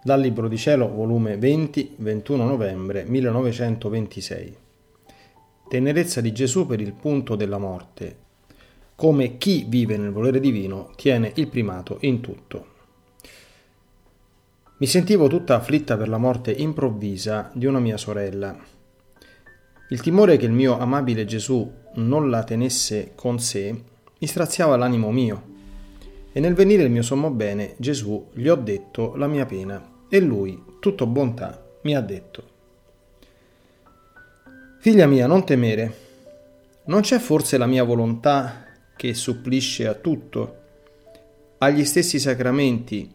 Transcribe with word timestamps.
Dal 0.00 0.20
Libro 0.20 0.46
di 0.46 0.56
Cielo, 0.56 0.88
volume 0.88 1.36
20, 1.36 1.96
21 1.96 2.44
novembre 2.44 3.04
1926. 3.04 4.56
Tenerezza 5.68 6.20
di 6.20 6.30
Gesù 6.32 6.66
per 6.66 6.80
il 6.80 6.92
punto 6.92 7.34
della 7.34 7.58
morte. 7.58 8.16
Come 8.94 9.38
chi 9.38 9.66
vive 9.68 9.96
nel 9.96 10.12
volere 10.12 10.38
divino 10.38 10.92
tiene 10.94 11.32
il 11.34 11.48
primato 11.48 11.98
in 12.02 12.20
tutto. 12.20 12.66
Mi 14.76 14.86
sentivo 14.86 15.26
tutta 15.26 15.56
afflitta 15.56 15.96
per 15.96 16.08
la 16.08 16.18
morte 16.18 16.52
improvvisa 16.52 17.50
di 17.52 17.66
una 17.66 17.80
mia 17.80 17.96
sorella. 17.96 18.56
Il 19.88 20.00
timore 20.00 20.36
che 20.36 20.46
il 20.46 20.52
mio 20.52 20.78
amabile 20.78 21.24
Gesù 21.24 21.70
non 21.94 22.30
la 22.30 22.44
tenesse 22.44 23.12
con 23.16 23.40
sé 23.40 23.72
mi 23.72 24.26
straziava 24.28 24.76
l'animo 24.76 25.10
mio. 25.10 25.56
E 26.32 26.40
nel 26.40 26.54
venire 26.54 26.82
il 26.82 26.90
mio 26.90 27.02
sommo 27.02 27.30
bene, 27.30 27.74
Gesù 27.78 28.28
gli 28.32 28.48
ho 28.48 28.56
detto 28.56 29.16
la 29.16 29.26
mia 29.26 29.46
pena 29.46 30.04
e 30.08 30.20
lui, 30.20 30.62
tutto 30.80 31.06
bontà, 31.06 31.64
mi 31.82 31.94
ha 31.94 32.00
detto, 32.00 32.56
Figlia 34.80 35.06
mia, 35.06 35.26
non 35.26 35.44
temere, 35.44 35.92
non 36.84 37.00
c'è 37.00 37.18
forse 37.18 37.58
la 37.58 37.66
mia 37.66 37.82
volontà 37.82 38.64
che 38.96 39.12
supplisce 39.12 39.88
a 39.88 39.94
tutto, 39.94 40.56
agli 41.58 41.84
stessi 41.84 42.20
sacramenti 42.20 43.12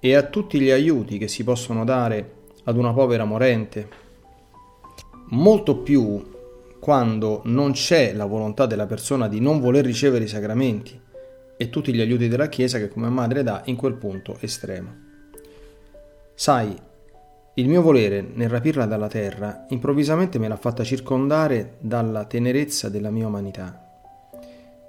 e 0.00 0.14
a 0.14 0.24
tutti 0.24 0.58
gli 0.58 0.70
aiuti 0.70 1.16
che 1.16 1.28
si 1.28 1.44
possono 1.44 1.84
dare 1.84 2.32
ad 2.64 2.76
una 2.76 2.92
povera 2.92 3.24
morente? 3.24 3.88
Molto 5.28 5.78
più 5.78 6.34
quando 6.80 7.42
non 7.44 7.72
c'è 7.72 8.12
la 8.12 8.26
volontà 8.26 8.66
della 8.66 8.86
persona 8.86 9.28
di 9.28 9.40
non 9.40 9.60
voler 9.60 9.84
ricevere 9.84 10.24
i 10.24 10.28
sacramenti 10.28 11.00
e 11.56 11.70
tutti 11.70 11.92
gli 11.92 12.00
aiuti 12.00 12.28
della 12.28 12.48
Chiesa 12.48 12.78
che 12.78 12.88
come 12.88 13.08
madre 13.08 13.42
dà 13.42 13.62
in 13.66 13.76
quel 13.76 13.94
punto 13.94 14.36
estremo. 14.40 15.04
Sai, 16.34 16.76
il 17.54 17.68
mio 17.68 17.80
volere 17.80 18.20
nel 18.20 18.50
rapirla 18.50 18.84
dalla 18.84 19.08
terra 19.08 19.64
improvvisamente 19.70 20.38
me 20.38 20.48
l'ha 20.48 20.56
fatta 20.56 20.84
circondare 20.84 21.76
dalla 21.80 22.26
tenerezza 22.26 22.90
della 22.90 23.10
mia 23.10 23.26
umanità. 23.26 23.82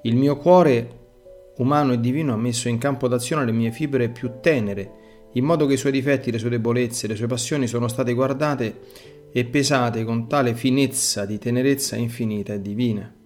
Il 0.02 0.16
mio 0.18 0.38
cuore 0.38 0.90
umano 1.58 1.94
e 1.94 2.00
divino 2.00 2.34
ha 2.34 2.38
messo 2.38 2.68
in 2.68 2.78
campo 2.78 3.08
d'azione 3.08 3.46
le 3.46 3.54
mie 3.54 3.72
fibre 3.72 4.10
più 4.10 4.40
tenere, 4.42 4.92
in 5.34 5.46
modo 5.46 5.66
che 5.66 5.74
i 5.74 5.78
suoi 5.78 5.92
difetti, 5.92 6.32
le 6.32 6.40
sue 6.40 6.50
debolezze, 6.50 7.08
le 7.08 7.16
sue 7.16 7.28
passioni 7.28 7.68
sono 7.68 7.88
state 7.88 8.14
guardate 8.14 8.80
e 9.32 9.46
pesate 9.46 10.04
con 10.04 10.28
tale 10.28 10.54
finezza 10.54 11.26
di 11.26 11.38
tenerezza 11.38 11.96
infinita 11.96 12.54
e 12.54 12.62
divina. 12.62 13.17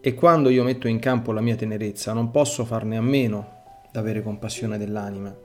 E 0.00 0.14
quando 0.14 0.48
io 0.48 0.62
metto 0.62 0.86
in 0.86 1.00
campo 1.00 1.32
la 1.32 1.40
mia 1.40 1.56
tenerezza 1.56 2.12
non 2.12 2.30
posso 2.30 2.64
farne 2.64 2.96
a 2.96 3.02
meno 3.02 3.56
d'avere 3.90 4.22
compassione 4.22 4.78
dell'anima 4.78 5.36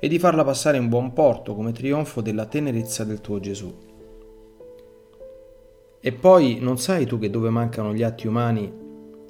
e 0.00 0.08
di 0.08 0.18
farla 0.18 0.42
passare 0.42 0.76
in 0.76 0.88
buon 0.88 1.12
porto 1.12 1.54
come 1.54 1.70
trionfo 1.70 2.20
della 2.20 2.46
tenerezza 2.46 3.04
del 3.04 3.20
tuo 3.20 3.38
Gesù. 3.38 3.72
E 6.00 6.12
poi 6.12 6.58
non 6.60 6.78
sai 6.78 7.06
tu 7.06 7.20
che 7.20 7.30
dove 7.30 7.48
mancano 7.50 7.94
gli 7.94 8.02
atti 8.02 8.26
umani 8.26 8.72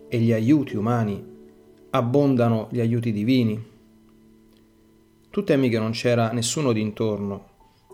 e 0.08 0.18
gli 0.18 0.32
aiuti 0.32 0.76
umani, 0.76 1.22
abbondano 1.90 2.68
gli 2.70 2.80
aiuti 2.80 3.12
divini? 3.12 3.70
Tu 5.28 5.44
temi 5.44 5.68
che 5.68 5.78
non 5.78 5.90
c'era 5.90 6.32
nessuno 6.32 6.72
d'intorno 6.72 7.50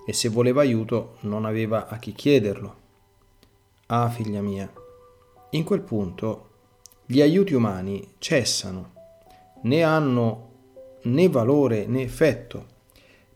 e 0.06 0.12
se 0.12 0.28
voleva 0.28 0.60
aiuto 0.60 1.16
non 1.20 1.44
aveva 1.44 1.88
a 1.88 1.98
chi 1.98 2.12
chiederlo. 2.12 2.76
Ah, 3.86 4.08
figlia 4.08 4.40
mia, 4.40 4.72
in 5.50 5.64
quel 5.64 5.80
punto 5.80 6.46
gli 7.10 7.22
aiuti 7.22 7.54
umani 7.54 8.16
cessano, 8.18 8.92
né 9.62 9.82
hanno 9.82 10.48
né 11.04 11.26
valore 11.30 11.86
né 11.86 12.02
effetto, 12.02 12.66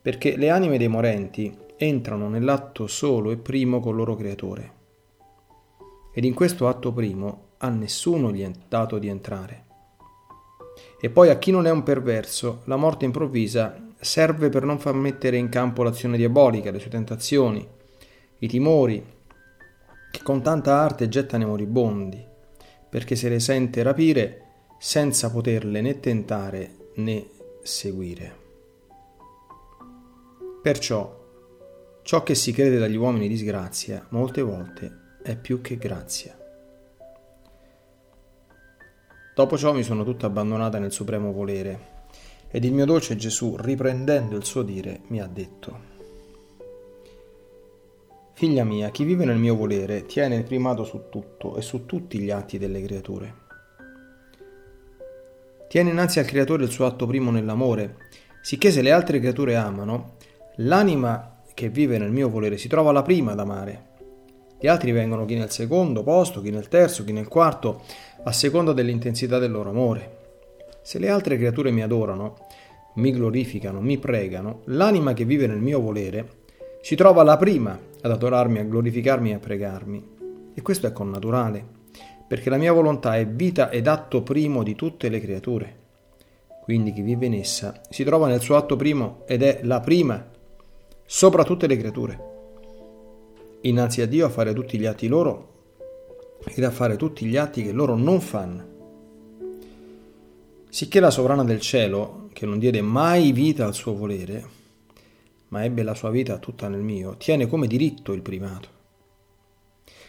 perché 0.02 0.36
le 0.36 0.50
anime 0.50 0.76
dei 0.76 0.88
morenti 0.88 1.56
entrano 1.78 2.28
nell'atto 2.28 2.86
solo 2.86 3.30
e 3.30 3.38
primo 3.38 3.80
col 3.80 3.96
loro 3.96 4.14
creatore. 4.14 4.72
Ed 6.12 6.24
in 6.24 6.34
questo 6.34 6.68
atto 6.68 6.92
primo 6.92 7.52
a 7.56 7.70
nessuno 7.70 8.30
gli 8.30 8.42
è 8.42 8.50
dato 8.68 8.98
di 8.98 9.08
entrare. 9.08 9.64
E 11.00 11.08
poi 11.08 11.30
a 11.30 11.38
chi 11.38 11.50
non 11.50 11.66
è 11.66 11.70
un 11.70 11.82
perverso, 11.82 12.60
la 12.64 12.76
morte 12.76 13.06
improvvisa 13.06 13.88
serve 13.98 14.50
per 14.50 14.64
non 14.64 14.80
far 14.80 14.92
mettere 14.92 15.38
in 15.38 15.48
campo 15.48 15.82
l'azione 15.82 16.18
diabolica, 16.18 16.70
le 16.70 16.78
sue 16.78 16.90
tentazioni, 16.90 17.66
i 18.36 18.48
timori, 18.48 19.02
che 20.10 20.22
con 20.22 20.42
tanta 20.42 20.74
arte 20.74 21.08
gettano 21.08 21.44
i 21.44 21.46
moribondi, 21.46 22.30
perché 22.92 23.16
se 23.16 23.30
le 23.30 23.40
sente 23.40 23.82
rapire 23.82 24.42
senza 24.78 25.30
poterle 25.30 25.80
né 25.80 25.98
tentare 25.98 26.90
né 26.96 27.26
seguire. 27.62 28.36
Perciò 30.60 31.20
ciò 32.02 32.22
che 32.22 32.34
si 32.34 32.52
crede 32.52 32.76
dagli 32.76 32.96
uomini 32.96 33.28
disgrazia 33.28 34.04
molte 34.10 34.42
volte 34.42 34.98
è 35.22 35.36
più 35.36 35.62
che 35.62 35.78
grazia. 35.78 36.38
Dopo 39.34 39.56
ciò 39.56 39.72
mi 39.72 39.82
sono 39.82 40.04
tutta 40.04 40.26
abbandonata 40.26 40.78
nel 40.78 40.92
supremo 40.92 41.32
volere 41.32 42.00
ed 42.50 42.62
il 42.64 42.74
mio 42.74 42.84
dolce 42.84 43.16
Gesù, 43.16 43.56
riprendendo 43.58 44.36
il 44.36 44.44
suo 44.44 44.62
dire, 44.62 45.00
mi 45.06 45.22
ha 45.22 45.26
detto, 45.26 45.91
Figlia 48.42 48.64
mia, 48.64 48.90
chi 48.90 49.04
vive 49.04 49.24
nel 49.24 49.38
mio 49.38 49.54
volere 49.54 50.04
tiene 50.04 50.34
il 50.34 50.42
primato 50.42 50.82
su 50.82 51.02
tutto 51.10 51.56
e 51.56 51.62
su 51.62 51.86
tutti 51.86 52.18
gli 52.18 52.32
atti 52.32 52.58
delle 52.58 52.82
creature. 52.82 53.34
Tiene 55.68 55.90
innanzi 55.90 56.18
al 56.18 56.24
Creatore 56.24 56.64
il 56.64 56.70
suo 56.72 56.86
atto 56.86 57.06
primo 57.06 57.30
nell'amore, 57.30 57.98
sicché 58.40 58.72
se 58.72 58.82
le 58.82 58.90
altre 58.90 59.20
creature 59.20 59.54
amano, 59.54 60.16
l'anima 60.56 61.40
che 61.54 61.68
vive 61.68 61.98
nel 61.98 62.10
mio 62.10 62.28
volere 62.28 62.58
si 62.58 62.66
trova 62.66 62.90
la 62.90 63.02
prima 63.02 63.30
ad 63.30 63.38
amare. 63.38 63.90
Gli 64.58 64.66
altri 64.66 64.90
vengono 64.90 65.24
chi 65.24 65.36
nel 65.36 65.52
secondo 65.52 66.02
posto, 66.02 66.42
chi 66.42 66.50
nel 66.50 66.66
terzo, 66.66 67.04
chi 67.04 67.12
nel 67.12 67.28
quarto, 67.28 67.82
a 68.24 68.32
seconda 68.32 68.72
dell'intensità 68.72 69.38
del 69.38 69.52
loro 69.52 69.70
amore. 69.70 70.16
Se 70.82 70.98
le 70.98 71.10
altre 71.10 71.36
creature 71.36 71.70
mi 71.70 71.82
adorano, 71.82 72.38
mi 72.94 73.12
glorificano, 73.12 73.80
mi 73.80 73.98
pregano, 73.98 74.62
l'anima 74.64 75.12
che 75.12 75.24
vive 75.24 75.46
nel 75.46 75.60
mio 75.60 75.78
volere 75.78 76.40
si 76.82 76.96
trova 76.96 77.22
la 77.22 77.36
prima 77.36 77.78
ad 78.02 78.10
adorarmi, 78.10 78.58
a 78.58 78.64
glorificarmi 78.64 79.30
e 79.30 79.34
a 79.34 79.38
pregarmi. 79.38 80.08
E 80.52 80.60
questo 80.62 80.88
è 80.88 80.92
connaturale 80.92 81.80
perché 82.26 82.50
la 82.50 82.56
mia 82.56 82.72
volontà 82.72 83.16
è 83.16 83.26
vita 83.26 83.70
ed 83.70 83.86
atto 83.86 84.22
primo 84.22 84.62
di 84.62 84.74
tutte 84.74 85.08
le 85.08 85.20
creature. 85.20 85.80
Quindi 86.62 86.92
chi 86.92 87.02
vive 87.02 87.26
in 87.26 87.34
essa 87.34 87.80
si 87.88 88.02
trova 88.04 88.26
nel 88.26 88.40
suo 88.40 88.56
atto 88.56 88.74
primo 88.74 89.22
ed 89.26 89.42
è 89.42 89.60
la 89.62 89.80
prima 89.80 90.28
sopra 91.04 91.44
tutte 91.44 91.66
le 91.66 91.76
creature. 91.76 92.30
Innanzi 93.60 94.00
a 94.00 94.06
Dio 94.06 94.26
a 94.26 94.30
fare 94.30 94.52
tutti 94.52 94.78
gli 94.78 94.86
atti 94.86 95.06
loro 95.08 95.50
ed 96.44 96.64
a 96.64 96.70
fare 96.70 96.96
tutti 96.96 97.26
gli 97.26 97.36
atti 97.36 97.62
che 97.62 97.70
loro 97.70 97.94
non 97.96 98.20
fanno. 98.20 98.64
Sicché 100.68 100.98
la 100.98 101.10
sovrana 101.10 101.44
del 101.44 101.60
cielo, 101.60 102.30
che 102.32 102.44
non 102.46 102.58
diede 102.58 102.80
mai 102.80 103.30
vita 103.30 103.66
al 103.66 103.74
suo 103.74 103.94
volere, 103.94 104.61
ma 105.52 105.64
ebbe 105.64 105.82
la 105.82 105.94
sua 105.94 106.10
vita 106.10 106.38
tutta 106.38 106.68
nel 106.68 106.80
mio, 106.80 107.16
tiene 107.18 107.46
come 107.46 107.66
diritto 107.66 108.14
il 108.14 108.22
primato. 108.22 108.80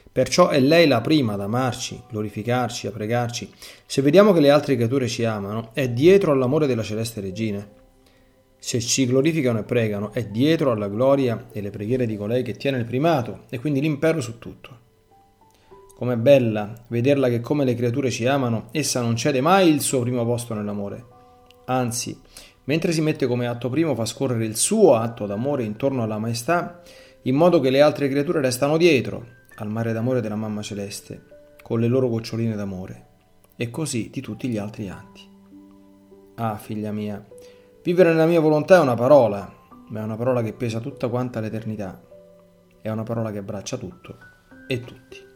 Perciò 0.09 0.47
è 0.47 0.59
lei 0.59 0.87
la 0.87 1.01
prima 1.01 1.33
ad 1.33 1.41
amarci, 1.41 2.01
glorificarci, 2.09 2.87
a 2.87 2.91
pregarci. 2.91 3.51
Se 3.85 4.01
vediamo 4.01 4.31
che 4.31 4.39
le 4.39 4.49
altre 4.49 4.75
creature 4.75 5.07
ci 5.07 5.25
amano, 5.25 5.71
è 5.73 5.89
dietro 5.89 6.31
all'amore 6.31 6.65
della 6.65 6.83
celeste 6.83 7.19
regina. 7.19 7.67
Se 8.57 8.79
ci 8.79 9.05
glorificano 9.05 9.59
e 9.59 9.63
pregano, 9.63 10.13
è 10.13 10.25
dietro 10.25 10.71
alla 10.71 10.87
gloria 10.87 11.47
e 11.51 11.59
le 11.59 11.71
preghiere 11.71 12.05
di 12.05 12.15
colei 12.15 12.41
che 12.41 12.53
tiene 12.53 12.77
il 12.77 12.85
primato 12.85 13.41
e 13.49 13.59
quindi 13.59 13.81
l'impero 13.81 14.21
su 14.21 14.39
tutto. 14.39 14.79
Com'è 15.97 16.15
bella 16.15 16.73
vederla 16.87 17.27
che 17.27 17.41
come 17.41 17.65
le 17.65 17.75
creature 17.75 18.09
ci 18.09 18.25
amano, 18.25 18.69
essa 18.71 19.01
non 19.01 19.17
cede 19.17 19.41
mai 19.41 19.67
il 19.67 19.81
suo 19.81 19.99
primo 19.99 20.23
posto 20.23 20.53
nell'amore. 20.53 21.05
Anzi, 21.65 22.17
mentre 22.65 22.91
si 22.91 23.01
mette 23.01 23.27
come 23.27 23.47
atto 23.47 23.69
primo 23.69 23.95
fa 23.95 24.05
scorrere 24.05 24.45
il 24.45 24.55
suo 24.55 24.95
atto 24.95 25.25
d'amore 25.25 25.63
intorno 25.63 26.03
alla 26.03 26.17
maestà, 26.17 26.81
in 27.23 27.35
modo 27.35 27.59
che 27.59 27.69
le 27.69 27.81
altre 27.81 28.09
creature 28.09 28.41
restano 28.41 28.77
dietro 28.77 29.25
al 29.55 29.69
mare 29.69 29.93
d'amore 29.93 30.21
della 30.21 30.35
mamma 30.35 30.61
celeste, 30.61 31.55
con 31.61 31.79
le 31.79 31.87
loro 31.87 32.09
goccioline 32.09 32.55
d'amore, 32.55 33.05
e 33.55 33.69
così 33.69 34.09
di 34.11 34.21
tutti 34.21 34.47
gli 34.47 34.57
altri 34.57 34.89
atti. 34.89 35.29
Ah, 36.35 36.57
figlia 36.57 36.91
mia, 36.91 37.23
vivere 37.83 38.09
nella 38.09 38.25
mia 38.25 38.39
volontà 38.39 38.77
è 38.77 38.79
una 38.79 38.95
parola, 38.95 39.51
ma 39.89 39.99
è 39.99 40.03
una 40.03 40.15
parola 40.15 40.41
che 40.41 40.53
pesa 40.53 40.79
tutta 40.79 41.07
quanta 41.07 41.39
l'eternità, 41.39 42.01
è 42.81 42.89
una 42.89 43.03
parola 43.03 43.31
che 43.31 43.37
abbraccia 43.37 43.77
tutto 43.77 44.17
e 44.67 44.79
tutti. 44.81 45.32